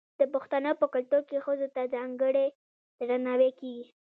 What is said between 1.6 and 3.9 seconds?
ته ځانګړی درناوی کیږي.